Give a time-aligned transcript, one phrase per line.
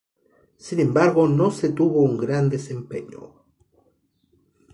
[0.57, 3.35] Sin embargo no se tuvo un gran desempeño.